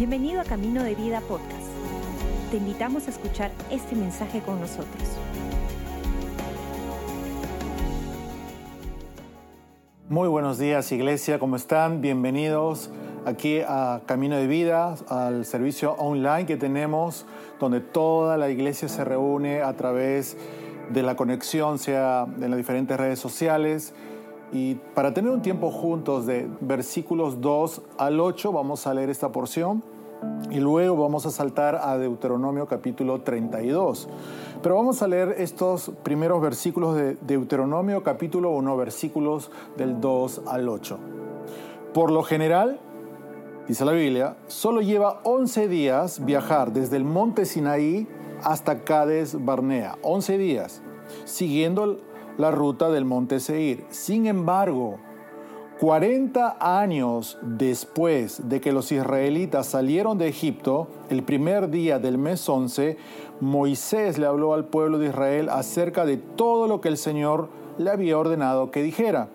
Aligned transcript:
Bienvenido 0.00 0.40
a 0.40 0.44
Camino 0.44 0.82
de 0.82 0.94
Vida 0.94 1.20
Podcast. 1.20 1.68
Te 2.50 2.56
invitamos 2.56 3.06
a 3.06 3.10
escuchar 3.10 3.50
este 3.70 3.94
mensaje 3.94 4.40
con 4.40 4.58
nosotros. 4.58 5.02
Muy 10.08 10.26
buenos 10.28 10.58
días 10.58 10.90
iglesia, 10.92 11.38
¿cómo 11.38 11.56
están? 11.56 12.00
Bienvenidos 12.00 12.88
aquí 13.26 13.60
a 13.60 14.00
Camino 14.06 14.36
de 14.36 14.46
Vida, 14.46 14.94
al 15.10 15.44
servicio 15.44 15.92
online 15.98 16.46
que 16.46 16.56
tenemos, 16.56 17.26
donde 17.58 17.80
toda 17.80 18.38
la 18.38 18.48
iglesia 18.48 18.88
se 18.88 19.04
reúne 19.04 19.60
a 19.60 19.76
través 19.76 20.38
de 20.88 21.02
la 21.02 21.14
conexión, 21.14 21.78
sea 21.78 22.26
en 22.40 22.48
las 22.48 22.56
diferentes 22.56 22.96
redes 22.96 23.18
sociales. 23.18 23.92
Y 24.52 24.74
para 24.74 25.14
tener 25.14 25.30
un 25.30 25.42
tiempo 25.42 25.70
juntos 25.70 26.26
de 26.26 26.48
versículos 26.60 27.40
2 27.40 27.82
al 27.98 28.18
8, 28.18 28.52
vamos 28.52 28.86
a 28.86 28.94
leer 28.94 29.10
esta 29.10 29.30
porción 29.30 29.82
y 30.50 30.58
luego 30.58 30.96
vamos 30.96 31.24
a 31.26 31.30
saltar 31.30 31.76
a 31.76 31.96
Deuteronomio 31.96 32.66
capítulo 32.66 33.20
32. 33.22 34.08
Pero 34.62 34.74
vamos 34.74 35.02
a 35.02 35.08
leer 35.08 35.36
estos 35.38 35.92
primeros 36.02 36.42
versículos 36.42 36.96
de 36.96 37.14
Deuteronomio 37.20 38.02
capítulo 38.02 38.50
1, 38.50 38.76
versículos 38.76 39.50
del 39.76 40.00
2 40.00 40.42
al 40.46 40.68
8. 40.68 40.98
Por 41.94 42.10
lo 42.10 42.22
general, 42.22 42.80
dice 43.68 43.84
la 43.84 43.92
Biblia, 43.92 44.36
solo 44.48 44.80
lleva 44.80 45.20
11 45.24 45.68
días 45.68 46.24
viajar 46.24 46.72
desde 46.72 46.96
el 46.96 47.04
monte 47.04 47.46
Sinaí 47.46 48.08
hasta 48.42 48.80
Cades 48.80 49.44
Barnea. 49.44 49.96
11 50.02 50.38
días, 50.38 50.82
siguiendo 51.24 51.96
la 52.40 52.50
ruta 52.50 52.90
del 52.90 53.04
monte 53.04 53.38
Seir. 53.38 53.84
Sin 53.90 54.26
embargo, 54.26 54.98
40 55.80 56.56
años 56.60 57.38
después 57.42 58.48
de 58.48 58.60
que 58.60 58.72
los 58.72 58.90
israelitas 58.92 59.66
salieron 59.66 60.18
de 60.18 60.28
Egipto, 60.28 60.88
el 61.10 61.22
primer 61.22 61.70
día 61.70 61.98
del 61.98 62.18
mes 62.18 62.48
11, 62.48 62.96
Moisés 63.40 64.18
le 64.18 64.26
habló 64.26 64.54
al 64.54 64.64
pueblo 64.64 64.98
de 64.98 65.08
Israel 65.08 65.48
acerca 65.50 66.04
de 66.04 66.16
todo 66.16 66.66
lo 66.66 66.80
que 66.80 66.88
el 66.88 66.96
Señor 66.96 67.48
le 67.78 67.90
había 67.90 68.18
ordenado 68.18 68.70
que 68.70 68.82
dijera. 68.82 69.28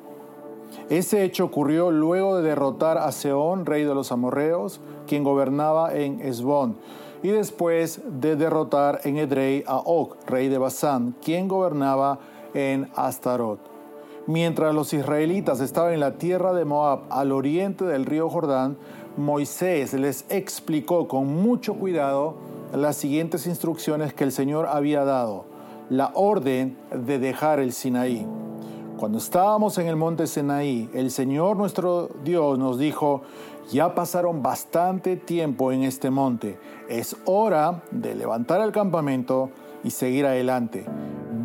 Ese 0.90 1.24
hecho 1.24 1.46
ocurrió 1.46 1.92
luego 1.92 2.38
de 2.38 2.44
derrotar 2.44 2.98
a 2.98 3.12
Seón, 3.12 3.66
rey 3.66 3.84
de 3.84 3.96
los 3.96 4.12
amorreos, 4.12 4.82
quien 5.08 5.24
gobernaba 5.24 5.96
en 5.96 6.20
Esbón, 6.22 6.78
y 7.24 7.30
después 7.30 8.02
de 8.06 8.36
derrotar 8.36 9.02
en 9.04 9.18
Edrei 9.18 9.64
a 9.66 9.78
Og, 9.78 10.16
rey 10.28 10.48
de 10.48 10.58
Basán, 10.58 11.16
quien 11.24 11.48
gobernaba 11.48 12.20
en 12.20 12.35
Astarot. 12.96 13.60
Mientras 14.28 14.74
los 14.74 14.94
israelitas 14.94 15.60
estaban 15.60 15.94
en 15.94 16.00
la 16.00 16.14
tierra 16.14 16.54
de 16.54 16.64
Moab, 16.64 17.02
al 17.10 17.34
oriente 17.34 17.84
del 17.84 18.06
río 18.06 18.30
Jordán, 18.30 18.78
Moisés 19.18 19.94
les 19.94 20.26
explicó 20.30 21.10
con 21.10 21.28
mucho 21.28 21.76
cuidado 21.76 22.36
las 22.74 22.96
siguientes 22.96 23.46
instrucciones 23.46 24.14
que 24.14 24.24
el 24.24 24.32
Señor 24.32 24.68
había 24.68 25.04
dado. 25.04 25.46
La 25.90 26.12
orden 26.16 26.78
de 26.92 27.20
dejar 27.20 27.60
el 27.60 27.74
Sinaí. 27.74 28.26
Cuando 28.98 29.18
estábamos 29.18 29.78
en 29.78 29.88
el 29.88 29.98
monte 29.98 30.26
Sinaí, 30.26 30.90
el 30.94 31.12
Señor 31.12 31.58
nuestro 31.58 32.10
Dios 32.24 32.58
nos 32.58 32.80
dijo, 32.80 33.22
ya 33.70 33.94
pasaron 33.94 34.42
bastante 34.42 35.18
tiempo 35.18 35.74
en 35.74 35.84
este 35.84 36.10
monte, 36.10 36.58
es 36.88 37.18
hora 37.26 37.84
de 37.92 38.16
levantar 38.16 38.62
el 38.62 38.72
campamento 38.72 39.50
y 39.84 39.92
seguir 39.92 40.26
adelante 40.26 40.86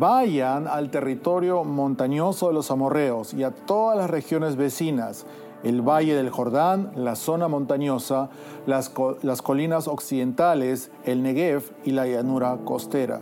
vayan 0.01 0.67
al 0.67 0.89
territorio 0.89 1.63
montañoso 1.63 2.47
de 2.47 2.55
los 2.55 2.71
amorreos 2.71 3.35
y 3.35 3.43
a 3.43 3.51
todas 3.51 3.95
las 3.95 4.09
regiones 4.09 4.55
vecinas, 4.55 5.27
el 5.63 5.87
valle 5.87 6.15
del 6.15 6.31
Jordán, 6.31 6.91
la 6.95 7.15
zona 7.15 7.47
montañosa, 7.47 8.31
las, 8.65 8.91
las 9.21 9.43
colinas 9.43 9.87
occidentales, 9.87 10.89
el 11.05 11.21
Negev 11.21 11.61
y 11.85 11.91
la 11.91 12.07
llanura 12.07 12.57
costera. 12.65 13.19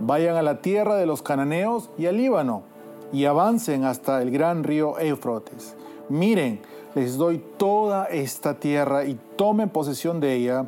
Vayan 0.00 0.34
a 0.34 0.42
la 0.42 0.60
tierra 0.60 0.96
de 0.96 1.06
los 1.06 1.22
cananeos 1.22 1.88
y 1.96 2.06
al 2.06 2.16
Líbano 2.16 2.64
y 3.12 3.26
avancen 3.26 3.84
hasta 3.84 4.20
el 4.20 4.32
gran 4.32 4.64
río 4.64 4.98
Éufrates. 4.98 5.76
Miren, 6.08 6.62
les 6.96 7.16
doy 7.16 7.40
toda 7.58 8.06
esta 8.06 8.54
tierra 8.54 9.04
y 9.04 9.16
tomen 9.36 9.68
posesión 9.68 10.18
de 10.18 10.34
ella, 10.34 10.66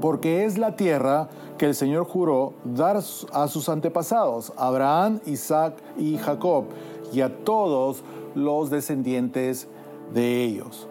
porque 0.00 0.44
es 0.44 0.58
la 0.58 0.76
tierra 0.76 1.28
que 1.58 1.66
el 1.66 1.74
Señor 1.74 2.04
juró 2.04 2.54
dar 2.64 2.96
a 2.96 3.48
sus 3.48 3.68
antepasados, 3.68 4.52
Abraham, 4.56 5.20
Isaac 5.26 5.74
y 5.98 6.18
Jacob, 6.18 6.64
y 7.12 7.20
a 7.20 7.44
todos 7.44 8.02
los 8.34 8.70
descendientes 8.70 9.68
de 10.12 10.42
ellos. 10.42 10.88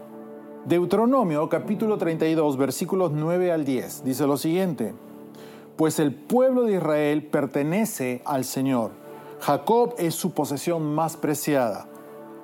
Deuteronomio 0.66 1.50
capítulo 1.50 1.97
32 1.97 2.56
versículos 2.56 3.12
9 3.12 3.52
al 3.52 3.66
10 3.66 4.03
dice 4.03 4.28
lo 4.28 4.38
siguiente, 4.38 4.94
pues 5.75 5.98
el 6.00 6.13
pueblo 6.13 6.63
de 6.63 6.75
Israel 6.75 7.25
pertenece 7.25 8.22
al 8.25 8.46
Señor, 8.46 8.92
Jacob 9.40 9.96
es 9.98 10.13
su 10.13 10.34
posesión 10.34 10.94
más 10.94 11.18
preciada, 11.18 11.88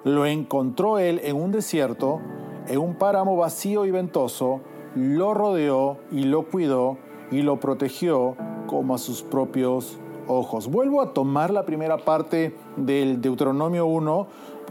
lo 0.03 0.25
encontró 0.25 0.97
él 0.97 1.21
en 1.23 1.35
un 1.35 1.51
desierto, 1.51 2.19
en 2.67 2.79
un 2.79 2.95
páramo 2.95 3.37
vacío 3.37 3.85
y 3.85 3.91
ventoso, 3.91 4.61
lo 4.97 5.33
rodeó 5.33 5.97
y 6.11 6.23
lo 6.23 6.47
cuidó 6.47 6.97
y 7.31 7.43
lo 7.43 7.59
protegió 7.59 8.35
como 8.65 8.95
a 8.95 8.97
sus 8.97 9.21
propios 9.21 9.99
ojos. 10.27 10.69
Vuelvo 10.69 11.01
a 11.01 11.13
tomar 11.13 11.51
la 11.51 11.65
primera 11.65 11.97
parte 11.97 12.55
del 12.75 13.21
Deuteronomio 13.21 13.85
1, 13.85 14.27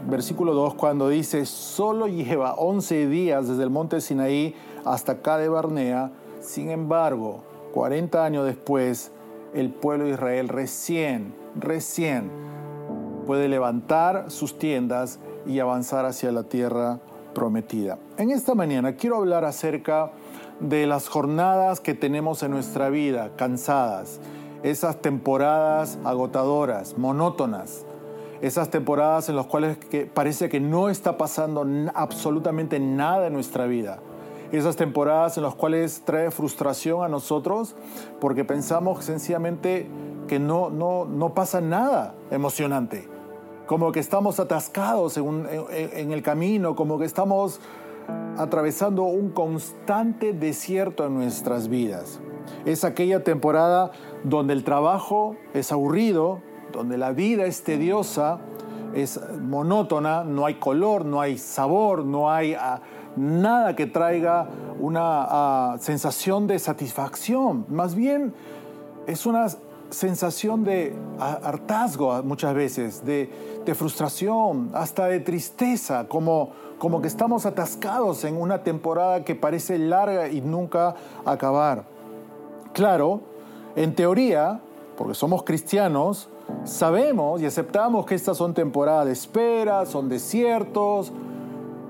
versículo 0.07 0.53
2, 0.53 0.75
cuando 0.75 1.09
dice, 1.09 1.45
solo 1.45 2.07
lleva 2.07 2.55
11 2.55 3.07
días 3.07 3.47
desde 3.47 3.63
el 3.63 3.69
monte 3.69 4.01
Sinaí 4.01 4.53
hasta 4.85 5.13
acá 5.13 5.37
de 5.37 5.49
Barnea, 5.49 6.11
sin 6.41 6.69
embargo, 6.69 7.43
40 7.73 8.23
años 8.23 8.45
después, 8.45 9.11
el 9.53 9.71
pueblo 9.71 10.05
de 10.05 10.11
Israel 10.11 10.49
recién, 10.49 11.33
recién 11.55 12.29
puede 13.25 13.47
levantar 13.47 14.29
sus 14.29 14.57
tiendas 14.57 15.19
y 15.45 15.59
avanzar 15.59 16.05
hacia 16.05 16.31
la 16.31 16.43
tierra 16.43 16.99
En 18.17 18.31
esta 18.31 18.55
mañana 18.55 18.95
quiero 18.95 19.17
hablar 19.17 19.45
acerca 19.45 20.11
de 20.59 20.87
las 20.87 21.07
jornadas 21.07 21.79
que 21.79 21.93
tenemos 21.93 22.41
en 22.41 22.51
nuestra 22.51 22.89
vida, 22.89 23.31
cansadas, 23.35 24.19
esas 24.63 25.01
temporadas 25.01 25.99
agotadoras, 26.03 26.97
monótonas, 26.97 27.85
esas 28.41 28.69
temporadas 28.69 29.29
en 29.29 29.35
las 29.35 29.45
cuales 29.45 29.77
parece 30.13 30.49
que 30.49 30.59
no 30.59 30.89
está 30.89 31.17
pasando 31.17 31.65
absolutamente 31.93 32.79
nada 32.79 33.27
en 33.27 33.33
nuestra 33.33 33.65
vida. 33.67 33.99
Esas 34.51 34.75
temporadas 34.75 35.37
en 35.37 35.43
las 35.43 35.55
cuales 35.55 36.01
trae 36.05 36.31
frustración 36.31 37.03
a 37.03 37.07
nosotros 37.07 37.75
porque 38.19 38.45
pensamos 38.45 39.03
sencillamente 39.05 39.87
que 40.27 40.39
no, 40.39 40.69
no, 40.69 41.05
no 41.05 41.33
pasa 41.33 41.61
nada 41.61 42.15
emocionante. 42.31 43.16
Como 43.67 43.91
que 43.91 43.99
estamos 43.99 44.39
atascados 44.39 45.17
en 45.17 46.11
el 46.11 46.23
camino, 46.23 46.75
como 46.75 46.97
que 46.97 47.05
estamos 47.05 47.59
atravesando 48.37 49.03
un 49.03 49.29
constante 49.29 50.33
desierto 50.33 51.05
en 51.05 51.15
nuestras 51.15 51.67
vidas. 51.67 52.19
Es 52.65 52.83
aquella 52.83 53.23
temporada 53.23 53.91
donde 54.23 54.53
el 54.53 54.63
trabajo 54.63 55.35
es 55.53 55.71
aburrido, 55.71 56.41
donde 56.71 56.97
la 56.97 57.11
vida 57.11 57.45
es 57.45 57.63
tediosa, 57.63 58.39
es 58.93 59.19
monótona, 59.41 60.23
no 60.23 60.45
hay 60.45 60.55
color, 60.55 61.05
no 61.05 61.21
hay 61.21 61.37
sabor, 61.37 62.05
no 62.05 62.31
hay 62.31 62.53
ah, 62.53 62.81
nada 63.15 63.75
que 63.75 63.85
traiga 63.85 64.49
una 64.79 65.01
ah, 65.01 65.75
sensación 65.79 66.47
de 66.47 66.59
satisfacción. 66.59 67.65
Más 67.69 67.95
bien 67.95 68.33
es 69.07 69.25
una 69.25 69.47
sensación 69.89 70.63
de 70.63 70.95
hartazgo 71.19 72.21
muchas 72.23 72.53
veces, 72.53 73.05
de, 73.05 73.29
frustración, 73.75 74.69
hasta 74.73 75.07
de 75.07 75.19
tristeza, 75.19 76.07
como 76.07 76.51
como 76.77 77.01
que 77.01 77.07
estamos 77.07 77.45
atascados 77.45 78.23
en 78.23 78.39
una 78.39 78.63
temporada 78.63 79.23
que 79.23 79.35
parece 79.35 79.79
larga 79.79 80.29
y 80.29 80.41
nunca 80.41 80.95
acabar. 81.25 81.85
Claro, 82.73 83.21
en 83.75 83.95
teoría, 83.95 84.61
porque 84.95 85.15
somos 85.15 85.43
cristianos, 85.43 86.29
sabemos 86.65 87.41
y 87.41 87.45
aceptamos 87.45 88.05
que 88.05 88.15
estas 88.15 88.37
son 88.37 88.53
temporadas 88.53 89.07
de 89.07 89.13
espera, 89.13 89.85
son 89.85 90.07
desiertos, 90.07 91.11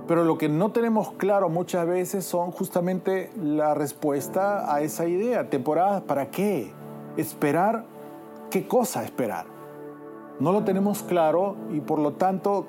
pero 0.08 0.24
lo 0.24 0.38
que 0.38 0.48
no 0.48 0.72
tenemos 0.72 1.12
claro 1.14 1.50
muchas 1.50 1.86
veces 1.86 2.26
son 2.26 2.52
justamente 2.52 3.30
la 3.36 3.74
respuesta 3.74 4.74
a 4.74 4.82
esa 4.82 5.06
idea. 5.06 5.50
¿Temporadas 5.50 6.02
para 6.04 6.32
qué? 6.32 6.72
¿Esperar? 7.18 7.86
¿Qué 8.52 8.68
cosa 8.68 9.04
esperar? 9.04 9.46
No 10.40 10.52
lo 10.52 10.64
tenemos 10.64 11.02
claro 11.02 11.56
y 11.72 11.82
por 11.82 12.00
lo 12.00 12.14
tanto 12.14 12.68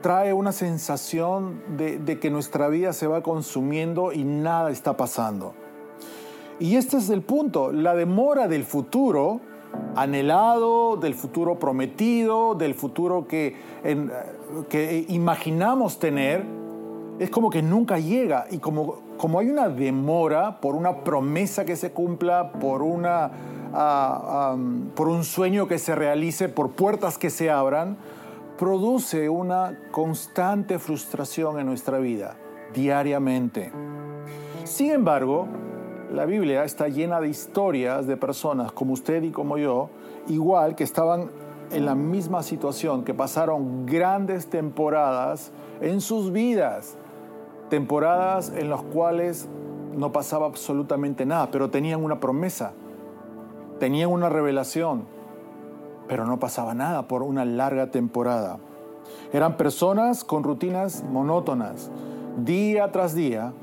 trae 0.00 0.32
una 0.32 0.52
sensación 0.52 1.62
de, 1.76 2.18
que 2.18 2.30
nuestra 2.30 2.68
vida 2.68 2.92
se 2.92 3.06
va 3.06 3.22
consumiendo 3.22 4.12
y 4.12 4.24
nada 4.24 4.70
está 4.70 4.96
pasando. 4.96 5.54
Y 6.58 6.76
este 6.76 6.96
es 6.96 7.10
el 7.10 7.22
punto, 7.22 7.72
la 7.72 7.94
demora 7.94 8.48
del 8.48 8.64
futuro 8.64 9.40
anhelado, 9.96 10.96
del 10.96 11.14
futuro 11.14 11.58
prometido, 11.58 12.54
del 12.54 12.74
futuro 12.74 13.26
que, 13.26 13.56
que 14.68 15.04
imaginamos 15.08 15.98
tener, 15.98 16.44
es 17.18 17.30
como 17.30 17.50
que 17.50 17.62
nunca 17.62 17.98
llega 17.98 18.46
y 18.50 18.58
como, 18.58 18.98
como 19.22 19.38
hay 19.38 19.50
una 19.50 19.68
demora 19.68 20.58
por 20.60 20.74
una 20.74 21.04
promesa 21.04 21.64
que 21.64 21.76
se 21.76 21.92
cumpla, 21.92 22.50
por, 22.54 22.82
una, 22.82 23.30
ah, 23.72 24.56
por 24.96 25.06
un 25.06 25.22
sueño 25.22 25.68
que 25.68 25.78
se 25.78 25.94
realice, 25.94 26.48
por 26.48 26.72
puertas 26.72 27.18
que 27.18 27.30
se 27.30 27.48
abran, 27.48 27.98
produce 28.58 29.28
una 29.28 29.78
constante 29.92 30.80
frustración 30.80 31.60
en 31.60 31.66
nuestra 31.66 31.98
vida, 31.98 32.34
diariamente. 32.74 33.70
Sin 34.64 34.90
embargo, 34.90 35.46
la 36.10 36.24
Biblia 36.24 36.64
está 36.64 36.88
llena 36.88 37.20
de 37.20 37.28
historias 37.28 38.08
de 38.08 38.16
personas 38.16 38.72
como 38.72 38.92
usted 38.92 39.22
y 39.22 39.30
como 39.30 39.56
yo, 39.56 39.88
igual 40.26 40.74
que 40.74 40.82
estaban 40.82 41.30
en 41.70 41.86
la 41.86 41.94
misma 41.94 42.42
situación, 42.42 43.04
que 43.04 43.14
pasaron 43.14 43.86
grandes 43.86 44.50
temporadas 44.50 45.52
en 45.80 46.00
sus 46.00 46.32
vidas, 46.32 46.96
temporadas 47.72 48.52
en 48.54 48.68
las 48.68 48.82
cuales 48.82 49.48
no 49.96 50.12
pasaba 50.12 50.44
absolutamente 50.44 51.24
nada, 51.24 51.50
pero 51.50 51.70
tenían 51.70 52.04
una 52.04 52.20
promesa, 52.20 52.74
tenían 53.80 54.10
una 54.10 54.28
revelación, 54.28 55.04
pero 56.06 56.26
no 56.26 56.38
pasaba 56.38 56.74
nada 56.74 57.08
por 57.08 57.22
una 57.22 57.46
larga 57.46 57.90
temporada. 57.90 58.58
Eran 59.32 59.56
personas 59.56 60.22
con 60.22 60.42
rutinas 60.42 61.02
monótonas, 61.02 61.90
día 62.44 62.92
tras 62.92 63.14
día, 63.14 63.54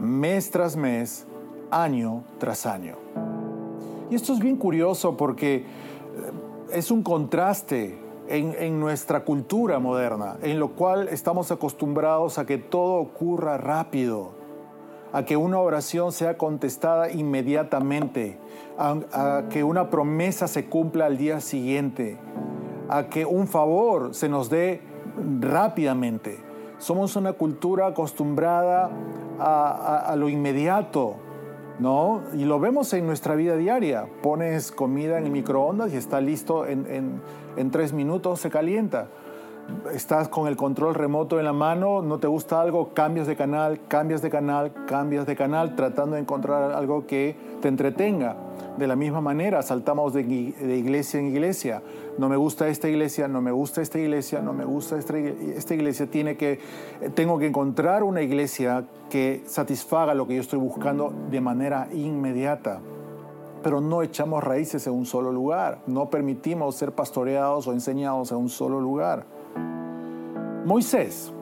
mes 0.00 0.50
tras 0.50 0.74
mes, 0.74 1.24
año 1.70 2.24
tras 2.38 2.66
año. 2.66 2.96
Y 4.10 4.16
esto 4.16 4.32
es 4.32 4.40
bien 4.40 4.56
curioso 4.56 5.16
porque 5.16 5.58
eh, 5.58 5.64
es 6.72 6.90
un 6.90 7.04
contraste 7.04 8.00
en, 8.28 8.80
nuestra 8.80 9.24
cultura 9.24 9.78
moderna, 9.78 10.36
en 10.42 10.58
lo 10.58 10.72
cual 10.72 11.08
estamos 11.08 11.50
acostumbrados 11.50 12.38
a 12.38 12.46
que 12.46 12.58
todo 12.58 12.94
ocurra 12.94 13.58
rápido, 13.58 14.32
a 15.12 15.24
que 15.24 15.36
una 15.36 15.58
oración 15.58 16.12
sea 16.12 16.36
contestada 16.38 17.10
inmediatamente, 17.10 18.38
a, 18.78 19.44
que 19.50 19.62
una 19.62 19.90
promesa 19.90 20.48
se 20.48 20.66
cumpla 20.66 21.06
al 21.06 21.16
día 21.16 21.40
siguiente, 21.40 22.18
a 22.88 23.08
que 23.08 23.24
un 23.24 23.46
favor 23.46 24.14
se 24.14 24.28
nos 24.28 24.50
dé 24.50 24.80
rápidamente. 25.40 26.38
Somos 26.78 27.16
una 27.16 27.32
cultura 27.34 27.86
acostumbrada 27.86 28.90
a, 29.38 30.14
lo 30.16 30.28
inmediato, 30.28 31.16
¿no? 31.78 32.22
Y 32.34 32.44
lo 32.44 32.60
vemos 32.60 32.92
en 32.92 33.06
nuestra 33.06 33.34
vida 33.34 33.56
diaria. 33.56 34.06
Pones 34.22 34.72
comida 34.72 35.18
en 35.18 35.24
el 35.24 35.30
microondas 35.30 35.92
y 35.92 35.96
está 35.96 36.20
listo 36.20 36.66
en, 36.66 37.20
en 37.56 37.70
tres 37.70 37.92
minutos, 37.92 38.40
se 38.40 38.50
calienta 38.50 39.08
estás 39.92 40.28
con 40.28 40.48
el 40.48 40.56
control 40.56 40.94
remoto 40.94 41.38
en 41.38 41.44
la 41.44 41.52
mano, 41.52 42.02
no 42.02 42.18
te 42.18 42.26
gusta 42.26 42.60
algo, 42.60 42.90
cambias 42.94 43.26
de 43.26 43.36
canal, 43.36 43.80
cambias 43.88 44.22
de 44.22 44.30
canal, 44.30 44.72
cambias 44.86 45.26
de 45.26 45.36
canal, 45.36 45.76
tratando 45.76 46.16
de 46.16 46.22
encontrar 46.22 46.72
algo 46.72 47.06
que 47.06 47.36
te 47.60 47.68
entretenga. 47.68 48.36
De 48.76 48.88
la 48.88 48.96
misma 48.96 49.20
manera, 49.20 49.62
saltamos 49.62 50.12
de, 50.12 50.22
iglesia 50.22 51.20
en 51.20 51.28
iglesia. 51.28 51.82
No 52.18 52.28
me 52.28 52.36
gusta 52.36 52.66
esta 52.68 52.88
iglesia, 52.88 53.28
no 53.28 53.40
me 53.40 53.52
gusta 53.52 53.82
esta 53.82 54.00
iglesia, 54.00 54.40
no 54.40 54.52
me 54.52 54.64
gusta 54.64 54.98
esta, 54.98 55.16
iglesia. 55.74 56.08
Que, 56.10 56.58
tengo 57.14 57.38
que 57.38 57.46
encontrar 57.46 58.02
una 58.02 58.22
iglesia 58.22 58.84
que 59.10 59.44
satisfaga 59.46 60.12
lo 60.14 60.26
que 60.26 60.34
yo 60.34 60.40
estoy 60.40 60.58
buscando 60.58 61.12
de 61.30 61.40
manera 61.40 61.88
inmediata 61.92 62.80
pero 63.62 63.80
no 63.80 64.02
echamos 64.02 64.44
raíces 64.44 64.86
en 64.86 64.92
un 64.92 65.06
solo 65.06 65.32
lugar, 65.32 65.78
no 65.86 66.10
permitimos 66.10 66.76
ser 66.76 66.92
pastoreados 66.92 67.66
o 67.66 67.72
enseñados 67.72 68.30
en 68.30 68.36
un 68.36 68.50
solo 68.50 68.78
lugar. 68.78 69.24
Moisés. 70.64 71.32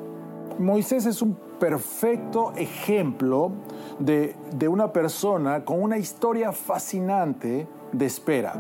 Moisés 0.59 1.07
es 1.07 1.23
un 1.23 1.35
perfecto 1.59 2.53
ejemplo 2.57 3.53
de, 3.99 4.35
una 4.69 4.93
persona 4.93 5.65
con 5.65 5.83
una 5.83 5.97
historia 5.97 6.53
fascinante 6.53 7.69
de 7.93 8.07
espera. 8.07 8.55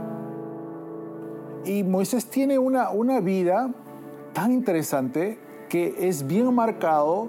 Y 1.64 1.82
Moisés 1.82 2.26
tiene 2.26 2.59
una, 2.59 2.91
una 2.91 3.20
vida 3.20 3.70
tan 4.32 4.53
interesante 4.53 5.38
que 5.69 6.09
es 6.09 6.26
bien 6.26 6.55
marcado 6.55 7.29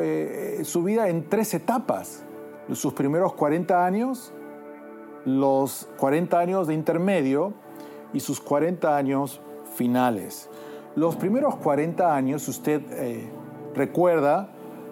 eh, 0.00 0.60
su 0.64 0.82
vida 0.82 1.08
en 1.08 1.28
tres 1.28 1.54
etapas. 1.54 2.24
Sus 2.72 2.94
primeros 2.94 3.34
40 3.34 3.84
años, 3.84 4.32
los 5.24 5.88
40 5.98 6.38
años 6.38 6.66
de 6.66 6.74
intermedio 6.74 7.52
y 8.12 8.20
sus 8.20 8.40
40 8.40 8.96
años 8.96 9.40
finales. 9.74 10.48
Los 10.96 11.16
primeros 11.16 11.56
40 11.56 12.14
años, 12.14 12.46
usted 12.46 12.80
eh, 12.90 13.28
recuerda, 13.74 14.48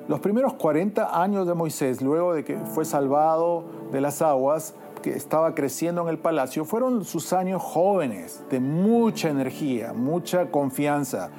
los 0.09 0.19
primeros 0.19 0.55
40 0.55 1.23
años 1.23 1.47
de 1.47 1.55
Moisés, 1.55 2.03
luego 2.03 2.35
de 2.35 2.45
que 2.45 2.57
fue 2.57 2.85
salvado 2.85 3.65
de 3.93 4.01
las 4.01 4.21
aguas, 4.21 4.75
que 5.01 5.11
estaba 5.11 5.55
creciendo 5.55 6.03
en 6.03 6.09
el 6.09 6.19
palacio, 6.19 6.65
fueron 6.65 7.05
sus 7.05 7.33
años 7.33 7.63
jóvenes, 7.63 8.43
de 8.51 8.59
mucha 8.59 9.29
energía, 9.29 9.93
mucha 9.93 10.51
confianza. 10.51 11.31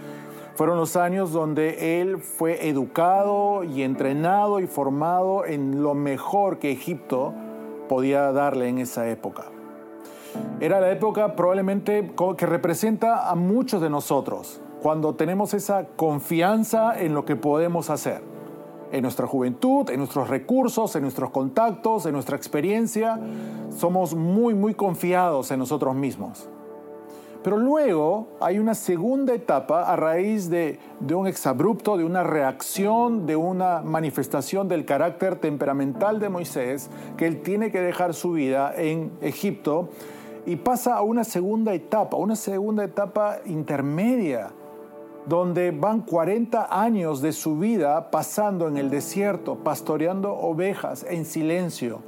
Fueron 0.55 0.77
los 0.77 0.95
años 0.95 1.33
donde 1.33 1.99
él 2.01 2.19
fue 2.19 2.69
educado 2.69 3.63
y 3.65 3.81
entrenado 3.81 4.59
y 4.59 4.67
formado 4.67 5.45
en 5.45 5.83
lo 5.83 5.93
mejor 5.93 6.59
que 6.59 6.71
Egipto 6.71 7.33
podía 7.89 8.31
darle 8.31 8.69
en 8.69 8.77
esa 8.77 9.09
época. 9.09 9.52
Era 10.59 10.79
la 10.79 10.91
época 10.91 11.35
probablemente 11.35 12.13
que 12.37 12.45
representa 12.45 13.29
a 13.29 13.35
muchos 13.35 13.81
de 13.81 13.89
nosotros, 13.89 14.61
cuando 14.81 15.15
tenemos 15.15 15.53
esa 15.53 15.87
confianza 15.95 16.99
en 16.99 17.13
lo 17.13 17.25
que 17.25 17.35
podemos 17.35 17.89
hacer, 17.89 18.21
en 18.91 19.01
nuestra 19.01 19.27
juventud, 19.27 19.89
en 19.89 19.97
nuestros 19.97 20.29
recursos, 20.29 20.95
en 20.95 21.01
nuestros 21.01 21.31
contactos, 21.31 22.05
en 22.05 22.13
nuestra 22.13 22.37
experiencia, 22.37 23.19
somos 23.75 24.13
muy, 24.13 24.53
muy 24.53 24.73
confiados 24.73 25.51
en 25.51 25.59
nosotros 25.59 25.95
mismos. 25.95 26.47
Pero 27.43 27.57
luego 27.57 28.27
hay 28.39 28.59
una 28.59 28.73
segunda 28.73 29.33
etapa 29.33 29.83
a 29.83 29.95
raíz 29.97 30.49
de, 30.49 30.79
de, 31.01 31.15
un 31.15 31.27
exabrupto, 31.27 31.97
de 31.97 32.05
una 32.05 32.23
reacción, 32.23 33.25
de 33.25 33.35
una 33.35 33.81
manifestación 33.81 34.69
del 34.69 34.85
carácter 34.85 35.35
temperamental 35.35 36.19
de 36.19 36.29
Moisés, 36.29 36.89
que 37.17 37.27
él 37.27 37.41
tiene 37.41 37.69
que 37.69 37.81
dejar 37.81 38.13
su 38.13 38.31
vida 38.31 38.73
en 38.77 39.11
Egipto 39.21 39.89
y 40.45 40.57
pasa 40.57 40.95
a 40.95 41.01
una 41.01 41.23
segunda 41.23 41.73
etapa, 41.73 42.17
una 42.17 42.35
segunda 42.35 42.83
etapa 42.83 43.37
intermedia, 43.45 44.51
donde 45.25 45.71
van 45.71 46.01
40 46.01 46.67
años 46.69 47.21
de 47.21 47.31
su 47.31 47.57
vida 47.57 48.11
pasando 48.11 48.67
en 48.67 48.77
el 48.77 48.89
desierto, 48.89 49.55
pastoreando 49.55 50.33
ovejas 50.33 51.05
en 51.09 51.25
silencio. 51.25 52.01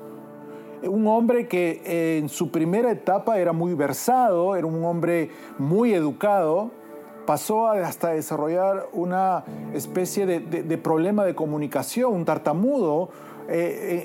Un 0.83 1.07
hombre 1.07 1.48
que 1.48 2.17
en 2.17 2.27
su 2.27 2.51
primera 2.51 2.91
etapa 2.91 3.39
era 3.39 3.53
muy 3.53 3.74
versado, 3.74 4.55
era 4.55 4.67
un 4.67 4.83
hombre 4.83 5.29
muy 5.57 5.93
educado, 5.93 6.71
pasó 7.25 7.67
hasta 7.67 8.10
desarrollar 8.10 8.88
una 8.91 9.45
especie 9.74 10.25
de, 10.25 10.77
problema 10.77 11.24
de 11.24 11.33
comunicación, 11.33 12.13
un 12.13 12.25
tartamudo, 12.25 13.10
eh, 13.48 13.53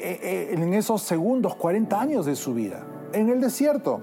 eh, 0.03 0.21
eh, 0.23 0.55
en 0.55 0.73
esos 0.73 1.03
segundos 1.03 1.57
40 1.57 2.01
años 2.01 2.27
de 2.27 2.37
su 2.37 2.55
vida, 2.55 2.87
en 3.13 3.29
el 3.29 3.41
desierto 3.41 4.03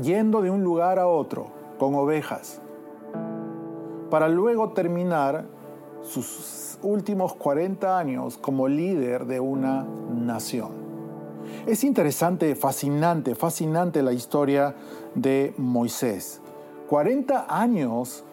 yendo 0.00 0.42
de 0.42 0.50
un 0.50 0.62
lugar 0.62 0.98
a 0.98 1.06
otro 1.06 1.50
con 1.78 1.94
ovejas, 1.94 2.60
para 4.10 4.28
luego 4.28 4.70
terminar 4.70 5.46
sus 6.02 6.78
últimos 6.82 7.34
40 7.34 7.98
años 7.98 8.36
como 8.38 8.68
líder 8.68 9.26
de 9.26 9.40
una 9.40 9.86
nación. 10.14 10.82
Es 11.66 11.84
interesante, 11.84 12.54
fascinante, 12.54 13.34
fascinante 13.34 14.02
la 14.02 14.12
historia 14.12 14.74
de 15.14 15.54
Moisés. 15.56 16.40
40 16.88 17.46
años 17.48 18.24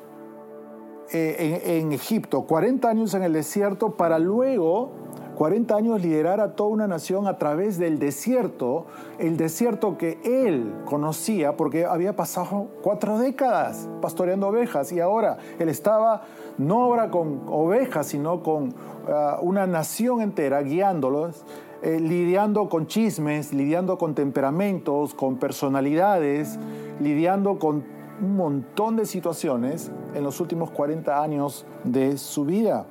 eh, 1.12 1.62
en, 1.66 1.88
en 1.88 1.92
Egipto, 1.92 2.44
40 2.44 2.90
años 2.90 3.14
en 3.14 3.24
el 3.24 3.34
desierto 3.34 3.96
para 3.96 4.20
luego 4.20 4.92
40 5.40 5.74
años 5.74 6.02
liderar 6.02 6.42
a 6.42 6.54
toda 6.54 6.70
una 6.70 6.86
nación 6.86 7.26
a 7.26 7.38
través 7.38 7.78
del 7.80 7.98
desierto, 7.98 8.88
el 9.20 9.38
desierto 9.38 9.98
que 9.98 10.20
él 10.26 10.74
conocía 10.84 11.56
porque 11.56 11.86
había 11.86 12.14
pasado 12.14 12.68
cuatro 12.84 13.18
décadas 13.18 13.88
pastoreando 14.02 14.50
ovejas 14.50 14.92
y 14.92 15.00
ahora 15.00 15.38
él 15.58 15.70
estaba 15.70 16.24
no 16.58 16.84
ahora 16.84 17.10
con 17.10 17.44
ovejas, 17.48 18.08
sino 18.08 18.44
con 18.44 18.76
ah, 19.08 19.40
una 19.42 19.66
nación 19.66 20.20
entera 20.20 20.62
guiándolos, 20.62 21.46
eh, 21.84 22.02
lidiando 22.02 22.68
con 22.68 22.88
chismes, 22.88 23.54
lidiando 23.54 23.98
con 23.98 24.16
temperamentos, 24.16 25.14
con 25.14 25.38
personalidades, 25.38 26.60
lidiando 27.00 27.60
con 27.60 27.86
un 28.22 28.36
montón 28.36 28.98
de 28.98 29.06
situaciones 29.06 29.90
en 30.14 30.26
los 30.26 30.42
últimos 30.42 30.70
40 30.70 31.24
años 31.24 31.66
de 31.86 32.18
su 32.18 32.44
vida. 32.44 32.88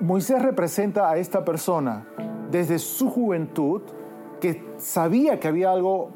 Moisés 0.00 0.42
representa 0.42 1.10
a 1.10 1.16
esta 1.16 1.44
persona 1.44 2.06
desde 2.50 2.78
su 2.78 3.10
juventud 3.10 3.82
que 4.40 4.62
sabía 4.76 5.40
que 5.40 5.48
había 5.48 5.72
algo 5.72 6.10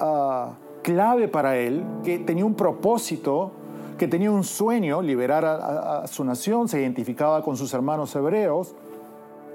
ah, 0.00 0.54
clave 0.82 1.28
para 1.28 1.56
él, 1.56 1.84
que 2.02 2.18
tenía 2.18 2.44
un 2.44 2.54
propósito, 2.54 3.52
que 3.96 4.08
tenía 4.08 4.30
un 4.30 4.44
sueño, 4.44 5.00
liberar 5.00 5.44
a, 5.44 6.06
su 6.06 6.24
nación, 6.24 6.68
se 6.68 6.80
identificaba 6.80 7.42
con 7.42 7.56
sus 7.56 7.72
hermanos 7.72 8.14
hebreos, 8.16 8.74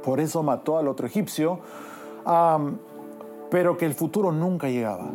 por 0.03 0.19
eso 0.19 0.41
mató 0.41 0.77
al 0.77 0.87
otro 0.87 1.05
egipcio, 1.05 1.59
pero 3.51 3.77
que 3.77 3.85
el 3.85 3.93
futuro 3.93 4.31
nunca 4.31 4.69
llegaba. 4.69 5.09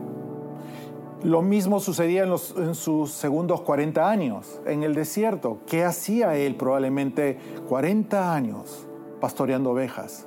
Lo 1.25 1.40
mismo 1.40 1.81
sucedía 1.81 2.25
en, 2.25 2.75
sus 2.75 3.11
segundos 3.11 3.62
40 3.62 4.11
años 4.11 4.61
en 4.66 4.83
el 4.83 4.95
desierto. 4.95 5.61
¿Qué 5.66 5.83
hacía 5.83 6.37
él 6.37 6.54
probablemente 6.54 7.38
40 7.66 8.35
años 8.35 8.87
pastoreando 9.23 9.71
ovejas? 9.71 10.26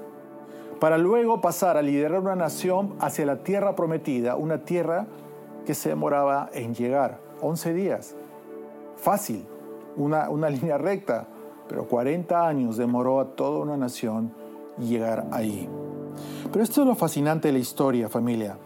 Para 0.79 0.97
luego 0.97 1.39
pasar 1.39 1.77
a 1.77 1.83
liderar 1.83 2.19
una 2.21 2.35
nación 2.35 2.95
hacia 2.99 3.27
la 3.27 3.43
tierra 3.43 3.75
prometida, 3.75 4.37
una 4.37 4.65
tierra 4.65 5.05
que 5.67 5.75
se 5.75 5.89
demoraba 5.89 6.49
en 6.51 6.73
llegar. 6.73 7.19
11 7.41 7.75
días. 7.75 8.15
Fácil, 8.95 9.45
una, 9.97 10.31
una 10.31 10.49
línea 10.49 10.79
recta, 10.79 11.27
pero 11.69 11.87
40 11.87 12.47
años 12.47 12.75
demoró 12.75 13.19
a 13.19 13.35
toda 13.35 13.59
una 13.59 13.77
nación 13.77 14.33
llegar 14.79 15.27
ahí. 15.31 15.69
Pero 16.51 16.63
esto 16.63 16.81
es 16.81 16.87
lo 16.87 16.95
fascinante 16.95 17.49
de 17.49 17.51
la 17.51 17.59
historia, 17.59 18.09
familia 18.09 18.57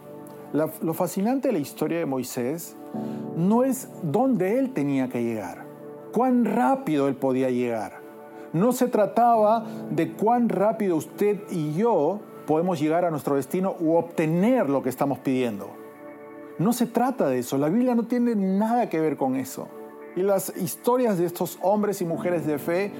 lo 0.52 0.94
fascinante 0.94 1.48
de 1.48 1.52
la 1.52 1.58
historia 1.58 1.98
de 1.98 2.06
Moisés 2.06 2.76
no 3.36 3.64
es 3.64 3.88
dónde 4.02 4.58
él 4.58 4.72
tenía 4.72 5.08
que 5.08 5.22
llegar, 5.22 5.64
cuán 6.12 6.44
rápido 6.44 7.08
él 7.08 7.16
podía 7.16 7.50
llegar. 7.50 8.00
No 8.52 8.72
se 8.72 8.86
trataba 8.86 9.64
de 9.90 10.12
cuán 10.12 10.50
rápido 10.50 10.96
usted 10.96 11.40
y 11.50 11.72
yo 11.72 12.20
podemos 12.46 12.80
llegar 12.80 13.04
a 13.04 13.10
nuestro 13.10 13.36
destino 13.36 13.74
u 13.80 13.94
obtener 13.94 14.68
lo 14.68 14.82
que 14.82 14.90
estamos 14.90 15.18
pidiendo. 15.20 15.70
No 16.58 16.74
se 16.74 16.86
trata 16.86 17.28
de 17.28 17.38
eso, 17.38 17.56
la 17.56 17.70
Biblia 17.70 17.94
no 17.94 18.04
tiene 18.04 18.34
nada 18.34 18.90
que 18.90 19.00
ver 19.00 19.16
con 19.16 19.36
eso. 19.36 19.68
Y 20.14 20.22
las 20.22 20.54
historias 20.58 21.16
de 21.16 21.24
estos 21.24 21.58
hombres 21.62 22.02
y 22.02 22.04
mujeres 22.04 22.46
de 22.46 22.58
fe 22.58 22.92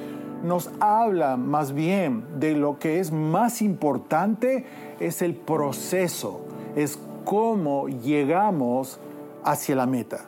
nos 0.42 0.70
hablan 0.80 1.46
más 1.46 1.74
bien 1.74 2.40
de 2.40 2.54
lo 2.54 2.78
que 2.78 2.98
es 2.98 3.12
más 3.12 3.60
importante, 3.60 4.64
es 4.98 5.20
el 5.20 5.34
proceso, 5.34 6.46
es 6.74 6.98
cómo 7.24 7.88
llegamos 7.88 8.98
hacia 9.44 9.76
la 9.76 9.86
meta. 9.86 10.26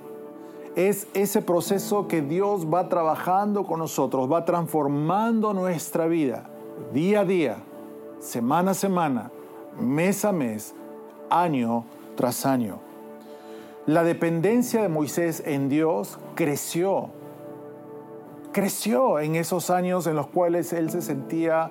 Es 0.76 1.06
ese 1.14 1.40
proceso 1.40 2.08
que 2.08 2.20
Dios 2.20 2.66
va 2.72 2.88
trabajando 2.88 3.64
con 3.64 3.78
nosotros, 3.78 4.30
va 4.30 4.44
transformando 4.44 5.54
nuestra 5.54 6.06
vida 6.06 6.50
día 6.92 7.20
a 7.20 7.24
día, 7.24 7.56
semana 8.18 8.72
a 8.72 8.74
semana, 8.74 9.30
mes 9.78 10.24
a 10.24 10.32
mes, 10.32 10.74
año 11.30 11.84
tras 12.16 12.46
año. 12.46 12.78
La 13.86 14.02
dependencia 14.02 14.82
de 14.82 14.88
Moisés 14.88 15.42
en 15.44 15.68
Dios 15.68 16.18
creció, 16.34 17.10
creció 18.52 19.20
en 19.20 19.36
esos 19.36 19.70
años 19.70 20.06
en 20.06 20.16
los 20.16 20.28
cuales 20.28 20.72
él 20.72 20.90
se 20.90 21.02
sentía 21.02 21.70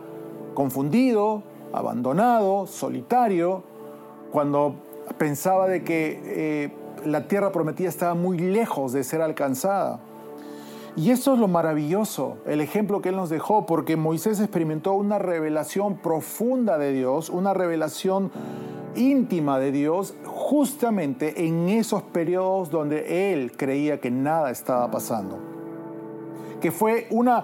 confundido, 0.54 1.44
abandonado, 1.74 2.68
solitario, 2.68 3.64
cuando 4.32 4.76
pensaba 5.18 5.68
de 5.68 5.84
que 5.84 6.22
eh, 6.26 6.72
la 7.06 7.28
tierra 7.28 7.52
prometida 7.52 7.90
estaba 7.90 8.14
muy 8.14 8.38
lejos 8.38 8.94
de 8.94 9.04
ser 9.04 9.22
alcanzada. 9.22 10.00
Y 10.96 11.10
eso 11.10 11.34
es 11.34 11.40
lo 11.40 11.48
maravilloso, 11.48 12.38
el 12.46 12.62
ejemplo 12.62 13.02
que 13.02 13.10
Él 13.10 13.16
nos 13.16 13.32
dejó, 13.32 13.66
porque 13.66 13.98
Moisés 13.98 14.40
experimentó 14.40 14.94
una 14.94 15.18
revelación 15.18 15.98
profunda 15.98 16.78
de 16.78 16.94
Dios, 16.94 17.30
una 17.32 17.56
revelación 17.56 18.32
íntima 18.96 19.58
de 19.58 19.72
Dios, 19.72 20.14
justamente 20.24 21.48
en 21.48 21.68
esos 21.70 22.04
periodos 22.04 22.70
donde 22.70 23.34
Él 23.34 23.54
creía 23.58 24.00
que 24.00 24.12
nada 24.12 24.52
estaba 24.52 24.92
pasando. 24.92 25.40
Que 26.62 26.72
fue, 26.72 27.08
una, 27.10 27.44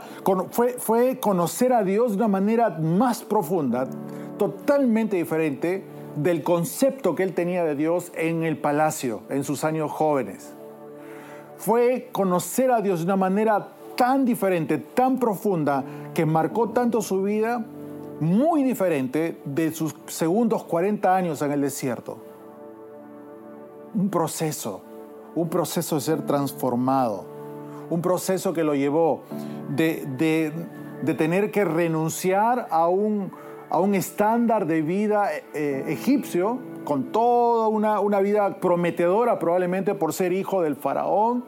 fue, 0.51 0.73
fue 0.73 1.19
conocer 1.19 1.73
a 1.73 1.83
Dios 1.83 2.11
de 2.11 2.17
una 2.17 2.27
manera 2.27 2.69
más 2.69 3.23
profunda, 3.23 3.87
totalmente 4.37 5.17
diferente 5.17 5.83
del 6.23 6.43
concepto 6.43 7.15
que 7.15 7.23
él 7.23 7.33
tenía 7.33 7.63
de 7.63 7.75
Dios 7.75 8.11
en 8.15 8.43
el 8.43 8.57
palacio, 8.57 9.21
en 9.29 9.43
sus 9.43 9.63
años 9.63 9.91
jóvenes. 9.91 10.53
Fue 11.57 12.09
conocer 12.11 12.71
a 12.71 12.81
Dios 12.81 12.99
de 12.99 13.05
una 13.05 13.15
manera 13.15 13.69
tan 13.95 14.25
diferente, 14.25 14.77
tan 14.77 15.17
profunda, 15.17 15.83
que 16.13 16.25
marcó 16.25 16.69
tanto 16.69 17.01
su 17.01 17.23
vida, 17.23 17.65
muy 18.19 18.63
diferente 18.63 19.39
de 19.45 19.71
sus 19.71 19.95
segundos 20.07 20.63
40 20.65 21.15
años 21.15 21.41
en 21.41 21.51
el 21.51 21.61
desierto. 21.61 22.17
Un 23.93 24.09
proceso, 24.09 24.81
un 25.35 25.49
proceso 25.49 25.95
de 25.95 26.01
ser 26.01 26.25
transformado, 26.25 27.25
un 27.89 28.01
proceso 28.01 28.51
que 28.51 28.65
lo 28.65 28.75
llevó 28.75 29.23
de, 29.69 30.05
de 31.01 31.13
tener 31.13 31.49
que 31.51 31.63
renunciar 31.63 32.67
a 32.71 32.89
un 32.89 33.31
a 33.69 33.79
un 33.79 33.95
estándar 33.95 34.65
de 34.65 34.81
vida 34.81 35.29
eh, 35.53 35.85
egipcio, 35.87 36.59
con 36.83 37.11
toda 37.11 37.67
una, 37.67 37.99
una 37.99 38.19
vida 38.19 38.59
prometedora 38.59 39.37
probablemente 39.37 39.93
por 39.95 40.13
ser 40.13 40.33
hijo 40.33 40.61
del 40.61 40.75
faraón, 40.75 41.45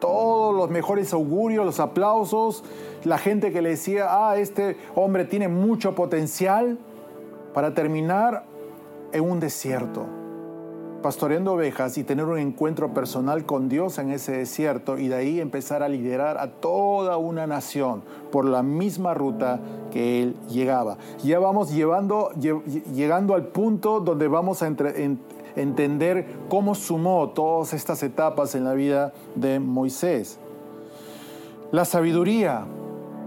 todos 0.00 0.54
los 0.54 0.70
mejores 0.70 1.12
augurios, 1.12 1.64
los 1.64 1.80
aplausos, 1.80 2.62
la 3.04 3.18
gente 3.18 3.52
que 3.52 3.62
le 3.62 3.70
decía, 3.70 4.06
ah, 4.10 4.36
este 4.36 4.76
hombre 4.94 5.24
tiene 5.24 5.48
mucho 5.48 5.94
potencial, 5.94 6.78
para 7.56 7.72
terminar 7.72 8.44
en 9.12 9.24
un 9.24 9.40
desierto 9.40 10.25
pastoreando 11.06 11.52
ovejas 11.52 11.98
y 11.98 12.02
tener 12.02 12.24
un 12.24 12.36
encuentro 12.36 12.92
personal 12.92 13.46
con 13.46 13.68
Dios 13.68 13.98
en 13.98 14.10
ese 14.10 14.38
desierto 14.38 14.98
y 14.98 15.06
de 15.06 15.14
ahí 15.14 15.40
empezar 15.40 15.84
a 15.84 15.88
liderar 15.88 16.36
a 16.36 16.50
toda 16.50 17.16
una 17.16 17.46
nación 17.46 18.02
por 18.32 18.44
la 18.44 18.64
misma 18.64 19.14
ruta 19.14 19.60
que 19.92 20.20
él 20.20 20.34
llegaba. 20.50 20.98
Ya 21.22 21.38
vamos 21.38 21.72
llevando, 21.72 22.30
llegando 22.92 23.36
al 23.36 23.44
punto 23.44 24.00
donde 24.00 24.26
vamos 24.26 24.64
a 24.64 24.74
entender 25.54 26.26
cómo 26.48 26.74
sumó 26.74 27.28
todas 27.28 27.72
estas 27.72 28.02
etapas 28.02 28.56
en 28.56 28.64
la 28.64 28.74
vida 28.74 29.12
de 29.36 29.60
Moisés. 29.60 30.40
La 31.70 31.84
sabiduría, 31.84 32.64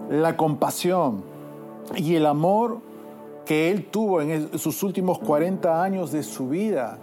la 0.09 0.36
compasión 0.36 1.24
y 1.95 2.15
el 2.15 2.25
amor 2.25 2.79
que 3.45 3.71
él 3.71 3.86
tuvo 3.86 4.19
en 4.19 4.59
sus 4.59 4.83
últimos 4.83 5.17
40 5.19 5.81
años 5.81 6.12
de 6.12 6.24
su 6.24 6.50
vida 6.50 7.00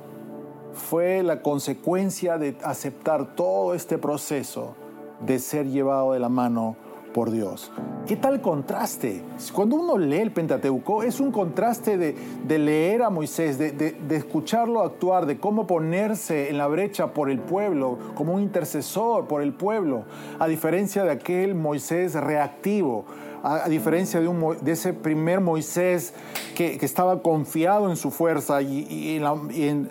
fue 0.74 1.22
la 1.22 1.42
consecuencia 1.42 2.38
de 2.38 2.56
aceptar 2.62 3.34
todo 3.34 3.74
este 3.74 3.98
proceso 3.98 4.74
de 5.20 5.38
ser 5.38 5.66
llevado 5.66 6.12
de 6.12 6.20
la 6.20 6.28
mano 6.28 6.76
por 7.16 7.30
Dios. 7.30 7.72
¿Qué 8.06 8.14
tal 8.14 8.42
contraste? 8.42 9.22
Cuando 9.54 9.76
uno 9.76 9.96
lee 9.96 10.18
el 10.18 10.32
Pentateuco 10.32 11.02
es 11.02 11.18
un 11.18 11.32
contraste 11.32 11.96
de, 11.96 12.58
leer 12.58 13.02
a 13.02 13.08
Moisés, 13.08 13.56
de, 13.56 13.96
escucharlo 14.10 14.82
actuar, 14.82 15.24
de 15.24 15.38
cómo 15.38 15.66
ponerse 15.66 16.50
en 16.50 16.58
la 16.58 16.66
brecha 16.66 17.14
por 17.14 17.30
el 17.30 17.38
pueblo, 17.38 17.96
como 18.14 18.34
un 18.34 18.42
intercesor 18.42 19.28
por 19.28 19.40
el 19.40 19.54
pueblo, 19.54 20.04
a 20.38 20.46
diferencia 20.46 21.04
de 21.04 21.10
aquel 21.12 21.54
Moisés 21.54 22.12
reactivo, 22.12 23.06
a, 23.42 23.66
diferencia 23.70 24.20
de, 24.20 24.72
ese 24.72 24.92
primer 24.92 25.40
Moisés 25.40 26.12
que, 26.54 26.78
estaba 26.82 27.22
confiado 27.22 27.88
en 27.88 27.96
su 27.96 28.10
fuerza 28.10 28.60
y, 28.60 29.16
en, 29.16 29.90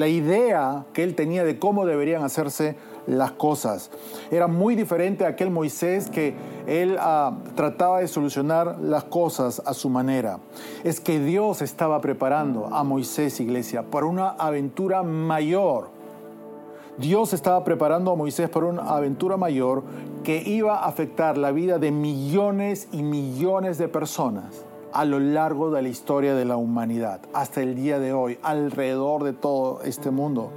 la, 0.00 0.08
idea 0.08 0.86
que 0.94 1.02
él 1.02 1.14
tenía 1.14 1.44
de 1.44 1.58
cómo 1.58 1.84
deberían 1.84 2.24
hacerse 2.24 2.76
las 3.06 3.32
cosas. 3.32 3.90
Era 4.30 4.46
muy 4.46 4.74
diferente 4.74 5.24
a 5.24 5.28
aquel 5.28 5.50
Moisés 5.50 6.10
que 6.10 6.34
él 6.66 6.96
ah, 6.98 7.38
trataba 7.54 8.00
de 8.00 8.08
solucionar 8.08 8.78
las 8.80 9.04
cosas 9.04 9.62
a 9.64 9.74
su 9.74 9.88
manera. 9.88 10.38
Es 10.84 11.00
que 11.00 11.20
Dios 11.20 11.62
estaba 11.62 12.00
preparando 12.00 12.66
a 12.66 12.84
Moisés, 12.84 13.40
iglesia, 13.40 13.82
para 13.82 14.06
una 14.06 14.30
aventura 14.30 15.02
mayor 15.02 15.96
Dios 16.98 17.34
estaba 17.34 17.62
preparando 17.62 18.10
a 18.10 18.16
Moisés 18.16 18.48
para 18.48 18.66
una 18.66 18.82
aventura 18.82 19.36
mayor 19.36 19.82
que 20.24 20.42
iba 20.46 20.78
a 20.78 20.86
afectar 20.86 21.36
la 21.36 21.52
vida 21.52 21.78
de 21.78 21.90
millones 21.90 22.88
y 22.90 23.02
millones 23.02 23.76
de 23.76 23.88
personas 23.88 24.64
a 24.94 25.04
lo 25.04 25.20
largo 25.20 25.70
de 25.70 25.82
la 25.82 25.90
historia 25.90 26.34
de 26.34 26.46
la 26.46 26.56
humanidad, 26.56 27.20
hasta 27.34 27.60
el 27.60 27.74
día 27.74 27.98
de 27.98 28.14
hoy, 28.14 28.38
alrededor 28.42 29.24
de 29.24 29.34
todo 29.34 29.82
este 29.82 30.10
mundo. 30.10 30.50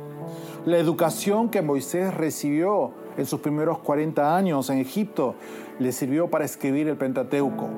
La 0.66 0.78
educación 0.78 1.50
que 1.50 1.62
Moisés 1.62 2.14
recibió 2.14 2.92
en 3.18 3.26
sus 3.26 3.40
primeros 3.40 3.80
40 3.80 4.36
años 4.36 4.70
en 4.70 4.80
Egipto 4.80 5.36
le 5.80 5.92
sirvió 5.94 6.30
para 6.30 6.44
escribir 6.44 6.90
el 6.90 6.98
Pentateuco. 6.98 7.70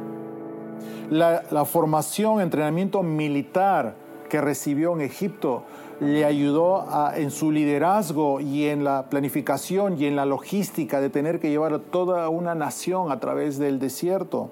La, 1.12 1.44
la 1.52 1.66
formación, 1.66 2.42
entrenamiento 2.42 3.04
militar 3.04 3.96
que 4.30 4.42
recibió 4.42 4.94
en 4.94 5.02
Egipto 5.02 5.64
le 6.00 6.26
ayudó 6.26 6.88
en 7.16 7.30
su 7.30 7.52
liderazgo 7.52 8.40
y 8.40 8.66
en 8.66 8.84
la 8.84 9.10
planificación 9.10 10.02
y 10.02 10.06
en 10.06 10.16
la 10.16 10.26
logística 10.26 11.00
de 11.00 11.12
tener 11.12 11.40
que 11.40 11.52
llevar 11.52 11.74
a 11.74 11.80
toda 11.80 12.28
una 12.30 12.56
nación 12.56 13.12
a 13.12 13.20
través 13.20 13.60
del 13.60 13.78
desierto. 13.78 14.50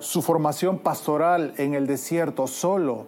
Su 0.00 0.20
formación 0.20 0.78
pastoral 0.78 1.54
en 1.56 1.72
el 1.72 1.86
desierto 1.86 2.46
solo 2.46 3.06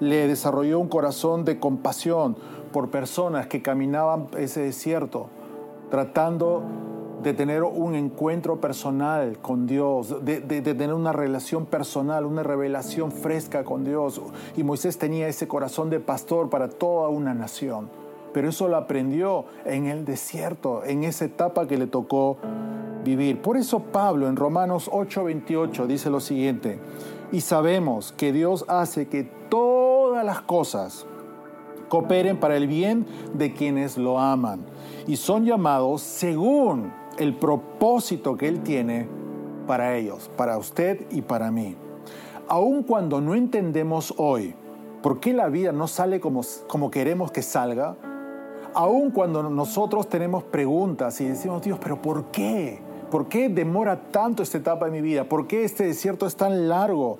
le 0.00 0.26
desarrolló 0.26 0.80
un 0.80 0.88
corazón 0.88 1.44
de 1.44 1.60
compasión 1.60 2.36
por 2.72 2.90
personas 2.90 3.46
que 3.46 3.62
caminaban 3.62 4.26
ese 4.36 4.62
desierto, 4.62 5.28
tratando 5.90 6.62
de 7.22 7.34
tener 7.34 7.62
un 7.62 7.94
encuentro 7.94 8.60
personal 8.60 9.38
con 9.40 9.66
Dios, 9.66 10.24
de, 10.24 10.40
tener 10.40 10.92
una 10.92 11.12
relación 11.12 11.66
personal, 11.66 12.24
una 12.24 12.42
revelación 12.42 13.12
fresca 13.12 13.62
con 13.62 13.84
Dios. 13.84 14.20
Y 14.56 14.64
Moisés 14.64 14.98
tenía 14.98 15.28
ese 15.28 15.46
corazón 15.46 15.88
de 15.88 16.00
pastor 16.00 16.50
para 16.50 16.68
toda 16.68 17.08
una 17.08 17.32
nación. 17.32 17.88
Pero 18.32 18.48
eso 18.48 18.66
lo 18.66 18.76
aprendió 18.76 19.44
en 19.64 19.86
el 19.86 20.04
desierto, 20.04 20.84
en 20.84 21.04
esa 21.04 21.26
etapa 21.26 21.68
que 21.68 21.78
le 21.78 21.86
tocó 21.86 22.38
vivir. 23.04 23.40
Por 23.40 23.56
eso 23.56 23.80
Pablo 23.80 24.26
en 24.26 24.36
Romanos 24.36 24.88
8:28 24.90 25.86
dice 25.86 26.10
lo 26.10 26.20
siguiente, 26.20 26.80
y 27.30 27.42
sabemos 27.42 28.12
que 28.12 28.32
Dios 28.32 28.64
hace 28.68 29.06
que 29.08 29.24
todas 29.48 30.24
las 30.24 30.40
cosas 30.40 31.06
cooperen 31.92 32.40
para 32.40 32.56
el 32.56 32.68
bien 32.68 33.04
de 33.34 33.52
quienes 33.52 33.98
lo 33.98 34.18
aman 34.18 34.64
y 35.06 35.16
son 35.16 35.44
llamados 35.44 36.00
según 36.00 36.90
el 37.18 37.36
propósito 37.36 38.34
que 38.34 38.48
Él 38.48 38.62
tiene 38.62 39.06
para 39.66 39.94
ellos, 39.94 40.30
para 40.34 40.56
usted 40.56 41.04
y 41.10 41.20
para 41.20 41.50
mí. 41.50 41.76
Aun 42.48 42.82
cuando 42.82 43.20
no 43.20 43.34
entendemos 43.34 44.14
hoy 44.16 44.54
por 45.02 45.20
qué 45.20 45.34
la 45.34 45.50
vida 45.50 45.72
no 45.72 45.86
sale 45.86 46.18
como, 46.18 46.40
como 46.66 46.90
queremos 46.90 47.30
que 47.30 47.42
salga, 47.42 47.94
aun 48.72 49.10
cuando 49.10 49.42
nosotros 49.50 50.08
tenemos 50.08 50.44
preguntas 50.44 51.20
y 51.20 51.26
decimos, 51.26 51.60
Dios, 51.60 51.78
pero 51.78 52.00
¿por 52.00 52.24
qué? 52.30 52.80
¿Por 53.10 53.28
qué 53.28 53.50
demora 53.50 54.00
tanto 54.10 54.42
esta 54.42 54.56
etapa 54.56 54.86
de 54.86 54.92
mi 54.92 55.02
vida? 55.02 55.24
¿Por 55.24 55.46
qué 55.46 55.64
este 55.64 55.84
desierto 55.84 56.26
es 56.26 56.36
tan 56.36 56.70
largo? 56.70 57.18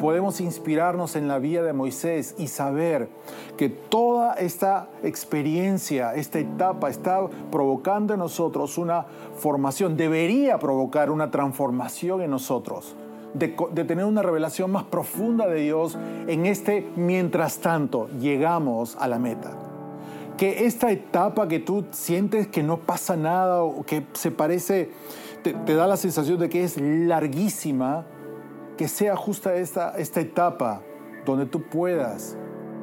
Podemos 0.00 0.40
inspirarnos 0.40 1.16
en 1.16 1.28
la 1.28 1.38
vida 1.38 1.62
de 1.62 1.72
Moisés 1.72 2.34
y 2.38 2.48
saber 2.48 3.08
que 3.56 3.68
toda 3.68 4.34
esta 4.34 4.88
experiencia, 5.02 6.14
esta 6.14 6.38
etapa 6.38 6.88
está 6.88 7.26
provocando 7.50 8.14
en 8.14 8.20
nosotros 8.20 8.78
una 8.78 9.06
formación, 9.36 9.96
debería 9.96 10.58
provocar 10.58 11.10
una 11.10 11.30
transformación 11.30 12.22
en 12.22 12.30
nosotros. 12.30 12.96
De, 13.34 13.48
tener 13.48 14.04
una 14.04 14.20
revelación 14.20 14.70
más 14.70 14.84
profunda 14.84 15.46
de 15.46 15.62
Dios 15.62 15.96
en 16.26 16.44
este 16.44 16.86
mientras 16.96 17.58
tanto 17.60 18.08
llegamos 18.20 18.96
a 19.00 19.08
la 19.08 19.18
meta. 19.18 19.52
Que 20.36 20.66
esta 20.66 20.90
etapa 20.90 21.48
que 21.48 21.58
tú 21.58 21.86
sientes 21.92 22.46
que 22.48 22.62
no 22.62 22.78
pasa 22.78 23.16
nada 23.16 23.62
o 23.62 23.84
que 23.84 24.04
se 24.12 24.30
parece, 24.30 24.90
te 25.42 25.74
da 25.74 25.86
la 25.86 25.96
sensación 25.96 26.38
de 26.38 26.50
que 26.50 26.62
es 26.62 26.78
larguísima, 26.78 28.04
que 28.82 28.88
sea 28.88 29.14
justa 29.14 29.54
esta, 29.54 29.96
esta 29.96 30.20
etapa 30.20 30.82
donde 31.24 31.46
tú 31.46 31.62
puedas 31.62 32.36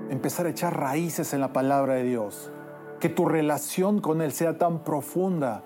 empezar 0.10 0.46
a 0.46 0.50
echar 0.50 0.80
raíces 0.80 1.34
en 1.34 1.42
la 1.42 1.52
palabra 1.52 1.96
de 1.96 2.06
Dios. 2.06 2.54
Que 3.02 3.10
tu 3.10 3.26
relación 3.26 4.00
con 4.00 4.22
Él 4.22 4.32
sea 4.32 4.58
tan 4.58 4.86
profunda 4.86 5.62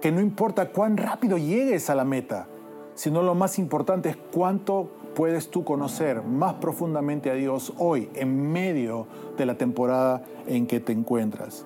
que 0.00 0.10
no 0.10 0.20
importa 0.20 0.72
cuán 0.72 0.96
rápido 0.96 1.38
llegues 1.38 1.88
a 1.88 1.94
la 1.94 2.04
meta, 2.04 2.48
sino 2.96 3.22
lo 3.22 3.36
más 3.36 3.60
importante 3.60 4.08
es 4.08 4.16
cuánto 4.16 4.90
puedes 5.14 5.50
tú 5.50 5.62
conocer 5.62 6.20
más 6.20 6.54
profundamente 6.54 7.30
a 7.30 7.34
Dios 7.34 7.72
hoy, 7.78 8.10
en 8.14 8.50
medio 8.50 9.06
de 9.38 9.46
la 9.46 9.56
temporada 9.56 10.24
en 10.48 10.66
que 10.66 10.80
te 10.80 10.90
encuentras. 10.90 11.64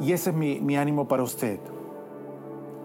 Y 0.00 0.12
ese 0.12 0.30
es 0.30 0.36
mi, 0.36 0.60
mi 0.60 0.76
ánimo 0.76 1.08
para 1.08 1.24
usted, 1.24 1.58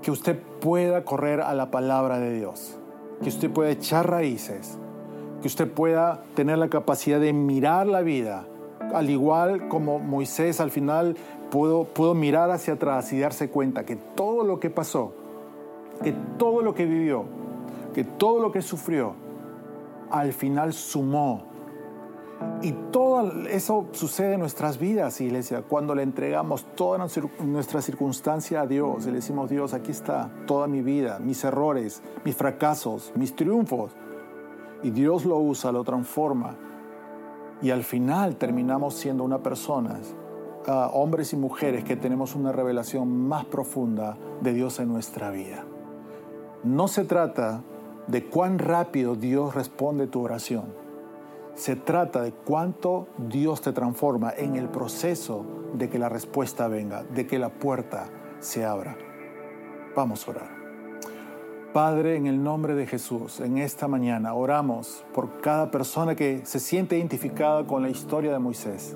que 0.02 0.10
usted 0.10 0.42
pueda 0.60 1.06
correr 1.06 1.40
a 1.40 1.54
la 1.54 1.70
palabra 1.70 2.18
de 2.18 2.34
Dios 2.34 2.79
que 3.22 3.30
usted 3.30 3.50
pueda 3.50 3.72
echar 3.72 4.10
raíces, 4.10 4.78
que 5.42 5.48
usted 5.48 5.72
pueda 5.72 6.24
tener 6.36 6.58
la 6.58 6.70
capacidad 6.70 7.20
de 7.20 7.34
mirar 7.34 7.88
la 7.88 8.02
vida, 8.02 8.46
al 8.94 9.10
igual 9.10 9.68
como 9.68 10.00
Moisés 10.00 10.60
al 10.60 10.72
final 10.72 11.16
pudo, 11.52 11.86
pudo 11.86 12.14
mirar 12.14 12.50
hacia 12.52 12.74
atrás 12.76 13.12
y 13.14 13.20
darse 13.20 13.50
cuenta 13.50 13.86
que 13.86 13.96
todo 13.96 14.44
lo 14.44 14.60
que 14.60 14.70
pasó, 14.70 15.14
que 16.04 16.14
todo 16.38 16.62
lo 16.62 16.74
que 16.74 16.86
vivió, 16.86 17.26
que 17.94 18.04
todo 18.04 18.40
lo 18.40 18.52
que 18.52 18.62
sufrió, 18.62 19.14
al 20.12 20.34
final 20.34 20.74
sumó 20.74 21.49
y 22.62 22.74
todo 22.92 23.48
eso 23.48 23.88
sucede 23.94 24.34
en 24.34 24.42
nuestras 24.42 24.80
vidas, 24.80 25.22
iglesia, 25.22 25.62
cuando 25.62 25.96
le 25.96 26.04
entregamos 26.04 26.66
toda 26.76 26.98
nuestra 27.46 27.82
circunstancia 27.82 28.62
a 28.62 28.68
Dios 28.68 29.06
y 29.06 29.10
le 29.10 29.16
decimos, 29.16 29.50
Dios, 29.50 29.74
aquí 29.74 29.92
está 29.92 30.30
toda 30.46 30.68
mi 30.68 30.82
vida, 30.82 31.20
mis 31.20 31.42
errores, 31.46 32.04
mis 32.26 32.36
fracasos, 32.36 33.14
mis 33.16 33.34
triunfos. 33.34 33.94
Y 34.84 34.90
Dios 34.92 35.26
lo 35.26 35.38
usa, 35.38 35.72
lo 35.72 35.86
transforma. 35.86 36.58
Y 37.62 37.72
al 37.72 37.84
final 37.84 38.36
terminamos 38.36 38.94
siendo 38.94 39.24
una 39.24 39.40
persona, 39.40 40.00
ah, 40.68 40.92
hombres 40.94 41.32
y 41.32 41.38
mujeres, 41.38 41.86
que 41.86 41.96
tenemos 41.96 42.36
una 42.36 42.52
revelación 42.52 43.28
más 43.28 43.46
profunda 43.46 44.18
de 44.42 44.54
Dios 44.54 44.80
en 44.80 44.90
nuestra 44.90 45.32
vida. 45.32 45.64
No 46.64 46.90
se 46.90 47.06
trata 47.06 47.64
de 48.08 48.26
cuán 48.26 48.60
rápido 48.60 49.16
Dios 49.16 49.56
responde 49.56 50.08
tu 50.08 50.22
oración 50.22 50.89
se 51.60 51.76
trata 51.76 52.22
de 52.22 52.32
cuánto 52.32 53.10
Dios 53.18 53.60
te 53.60 53.74
transforma 53.74 54.32
en 54.38 54.56
el 54.56 54.70
proceso 54.70 55.46
de 55.74 55.90
que 55.90 56.00
la 56.00 56.08
respuesta 56.08 56.70
venga, 56.70 57.04
de 57.04 57.28
que 57.28 57.38
la 57.38 57.50
puerta 57.50 58.08
se 58.40 58.64
abra. 58.64 58.98
Vamos 59.94 60.26
a 60.26 60.32
orar. 60.32 60.50
Padre, 61.74 62.16
en 62.16 62.28
el 62.28 62.42
nombre 62.42 62.76
de 62.76 62.88
Jesús, 62.88 63.42
en 63.42 63.58
esta 63.58 63.90
mañana 63.90 64.34
oramos 64.36 65.04
por 65.14 65.42
cada 65.42 65.70
persona 65.70 66.16
que 66.16 66.46
se 66.46 66.62
siente 66.62 66.98
identificada 66.98 67.68
con 67.68 67.84
la 67.84 67.90
historia 67.90 68.32
de 68.32 68.40
Moisés. 68.40 68.96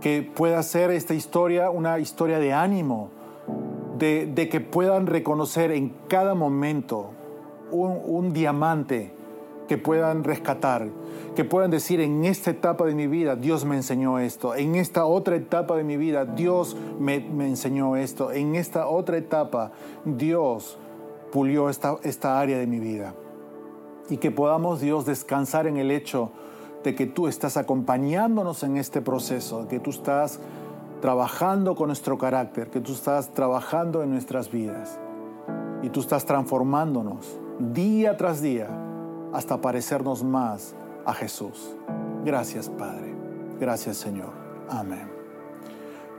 Que 0.00 0.22
pueda 0.22 0.60
ser 0.64 0.90
esta 0.90 1.14
historia 1.14 1.70
una 1.70 2.00
historia 2.00 2.40
de 2.40 2.54
ánimo, 2.54 3.10
de, 3.96 4.48
que 4.50 4.60
puedan 4.60 5.06
reconocer 5.06 5.70
en 5.70 5.94
cada 6.08 6.34
momento 6.34 7.12
un, 7.70 8.00
un 8.04 8.32
diamante 8.32 9.15
que 9.66 9.78
puedan 9.78 10.24
rescatar, 10.24 10.88
que 11.34 11.44
puedan 11.44 11.70
decir 11.70 12.00
en 12.00 12.24
esta 12.24 12.50
etapa 12.50 12.84
de 12.84 12.94
mi 12.94 13.06
vida 13.06 13.36
Dios 13.36 13.64
me 13.64 13.76
enseñó 13.76 14.18
esto, 14.18 14.54
en 14.54 14.74
esta 14.74 15.06
otra 15.06 15.36
etapa 15.36 15.76
de 15.76 15.84
mi 15.84 15.96
vida 15.96 16.24
Dios 16.24 16.76
me, 16.98 17.16
enseñó 17.16 17.96
esto, 17.96 18.32
en 18.32 18.54
esta 18.54 18.86
otra 18.86 19.16
etapa 19.16 19.72
Dios 20.04 20.78
pulió 21.32 21.68
esta, 21.68 21.96
esta 22.02 22.40
área 22.40 22.58
de 22.58 22.66
mi 22.66 22.78
vida. 22.78 23.14
Y 24.08 24.18
que 24.18 24.30
podamos 24.30 24.80
Dios 24.80 25.04
descansar 25.04 25.66
en 25.66 25.76
el 25.76 25.90
hecho 25.90 26.30
de 26.84 26.94
que 26.94 27.06
tú 27.06 27.26
estás 27.26 27.56
acompañándonos 27.56 28.62
en 28.62 28.76
este 28.76 29.02
proceso, 29.02 29.66
que 29.66 29.80
tú 29.80 29.90
estás 29.90 30.38
trabajando 31.00 31.74
con 31.74 31.88
nuestro 31.88 32.16
carácter, 32.16 32.70
que 32.70 32.80
tú 32.80 32.92
estás 32.92 33.32
trabajando 33.32 34.04
en 34.04 34.12
nuestras 34.12 34.50
vidas. 34.50 35.00
Y 35.82 35.90
tú 35.90 36.00
estás 36.00 36.24
transformándonos 36.24 37.38
día 37.58 38.16
tras 38.16 38.40
día 38.40 38.85
hasta 39.36 39.60
parecernos 39.60 40.24
más 40.24 40.74
a 41.04 41.12
Jesús. 41.12 41.76
Gracias 42.24 42.70
Padre. 42.70 43.14
Gracias 43.60 43.98
Señor. 43.98 44.30
Amén. 44.70 45.10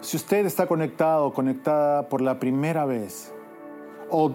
Si 0.02 0.18
usted 0.18 0.46
está 0.46 0.68
conectado, 0.68 1.34
conectada 1.34 2.08
por 2.10 2.22
la 2.22 2.38
primera 2.38 2.86
vez, 2.86 3.34
o 4.12 4.32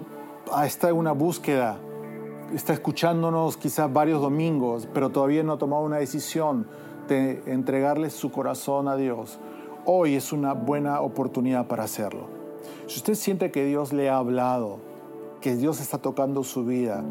está 0.65 0.89
en 0.89 0.97
una 0.97 1.13
búsqueda, 1.13 1.79
está 2.53 2.73
escuchándonos 2.73 3.57
quizás 3.57 3.91
varios 3.93 4.21
domingos, 4.21 4.89
pero 4.93 5.11
todavía 5.11 5.45
no 5.45 5.53
ha 5.53 5.59
tomado 5.59 5.85
una 5.85 5.99
decisión 5.99 6.67
de 7.07 7.41
entregarle 7.47 8.11
su 8.11 8.33
corazón 8.33 8.89
a 8.89 8.97
Dios, 8.97 9.39
hoy 9.85 10.17
es 10.17 10.33
una 10.33 10.55
buena 10.55 11.01
oportunidad 11.03 11.69
para 11.69 11.85
hacerlo. 11.85 12.27
Si 12.89 12.97
usted 12.97 13.15
siente 13.15 13.53
que 13.53 13.65
Dios 13.65 13.93
le 13.93 14.11
ha 14.11 14.17
hablado, 14.17 14.81
que 15.41 15.55
Dios 15.55 15.81
está 15.81 15.99
tocando 15.99 16.43
su 16.43 16.65
vida, 16.65 17.05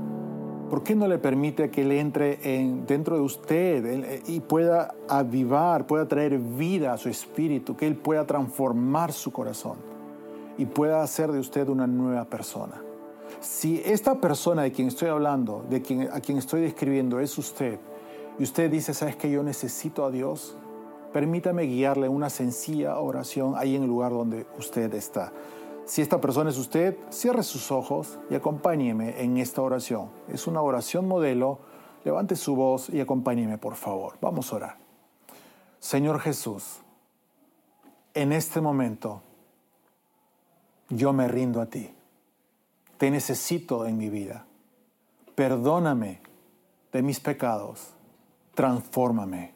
¿por 0.72 0.84
qué 0.84 0.96
no 0.96 1.06
le 1.06 1.18
permite 1.18 1.70
que 1.70 1.82
Él 1.82 1.92
entre 1.92 2.40
en, 2.56 2.86
dentro 2.86 3.18
de 3.18 3.22
usted 3.22 3.86
eh, 3.86 4.24
y 4.26 4.40
pueda 4.40 4.96
avivar, 5.10 5.86
pueda 5.86 6.08
traer 6.08 6.40
vida 6.40 6.94
a 6.94 6.98
su 6.98 7.10
espíritu, 7.10 7.76
que 7.76 7.86
Él 7.86 7.98
pueda 7.98 8.26
transformar 8.26 9.12
su 9.12 9.34
corazón 9.34 9.76
y 10.58 10.66
pueda 10.66 11.04
hacer 11.04 11.30
de 11.34 11.40
usted 11.40 11.68
una 11.68 11.88
nueva 11.88 12.24
persona? 12.24 12.82
Si 13.42 13.82
esta 13.84 14.22
persona 14.22 14.62
de 14.62 14.72
quien 14.72 14.88
estoy 14.88 15.10
hablando, 15.10 15.66
de 15.70 15.82
quien, 15.82 16.04
a 16.10 16.22
quien 16.22 16.38
estoy 16.38 16.62
describiendo, 16.62 17.20
es 17.20 17.38
usted, 17.38 17.78
y 18.40 18.44
usted 18.44 18.72
dice, 18.72 18.94
¿sabes 18.94 19.18
que 19.18 19.30
yo 19.30 19.44
necesito 19.44 20.06
a 20.06 20.10
Dios? 20.10 20.56
Permítame 21.12 21.64
guiarle 21.64 22.08
una 22.08 22.30
sencilla 22.30 22.98
oración 22.98 23.56
ahí 23.58 23.76
en 23.76 23.84
el 23.84 23.90
lugar 23.90 24.14
donde 24.14 24.46
usted 24.58 24.94
está. 24.94 25.34
Si 25.86 26.02
esta 26.02 26.22
persona 26.22 26.50
es 26.50 26.58
usted, 26.58 26.98
cierre 27.10 27.44
sus 27.44 27.72
ojos 27.72 28.20
y 28.30 28.36
acompáñeme 28.36 29.22
en 29.22 29.38
esta 29.38 29.62
oración. 29.62 30.10
Es 30.28 30.48
una 30.48 30.62
oración 30.62 31.08
modelo. 31.08 31.60
Levante 32.04 32.36
su 32.36 32.56
voz 32.56 32.90
y 32.90 33.00
acompáñeme, 33.00 33.58
por 33.58 33.76
favor. 33.76 34.18
Vamos 34.22 34.52
a 34.52 34.56
orar. 34.56 34.78
Señor 35.80 36.20
Jesús, 36.20 36.82
en 38.14 38.32
este 38.32 38.62
momento 38.62 39.22
yo 40.90 41.14
me 41.14 41.28
rindo 41.28 41.62
a 41.62 41.66
ti. 41.66 41.94
Te 42.98 43.10
necesito 43.10 43.86
en 43.86 43.98
mi 43.98 44.10
vida. 44.10 44.46
Perdóname 45.36 46.22
de 46.92 47.02
mis 47.02 47.20
pecados. 47.20 47.94
Transfórmame. 48.54 49.56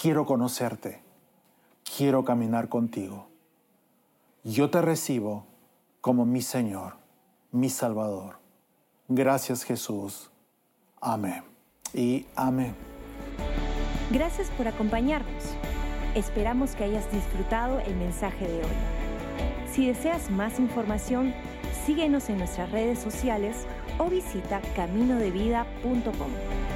Quiero 0.00 0.26
conocerte. 0.26 1.02
Quiero 1.96 2.24
caminar 2.24 2.68
contigo. 2.68 3.33
Yo 4.44 4.70
te 4.70 4.82
recibo 4.82 5.46
como 6.00 6.26
mi 6.26 6.42
Señor 6.42 7.04
mi 7.54 7.70
Salvador. 7.70 8.36
Gracias 9.08 9.62
Jesús. 9.62 10.30
Amén. 11.00 11.44
Y 11.94 12.26
amén. 12.34 12.74
Gracias 14.10 14.50
por 14.50 14.66
acompañarnos. 14.66 15.44
Esperamos 16.16 16.74
que 16.74 16.84
hayas 16.84 17.10
disfrutado 17.12 17.78
el 17.78 17.94
mensaje 17.96 18.48
de 18.48 18.58
hoy. 18.58 18.76
Si 19.72 19.86
deseas 19.86 20.30
más 20.30 20.58
información, 20.58 21.32
síguenos 21.86 22.28
en 22.28 22.38
nuestras 22.38 22.70
redes 22.72 22.98
sociales 22.98 23.66
o 23.98 24.06
visita 24.06 24.60
caminodevida.com. 24.74 26.73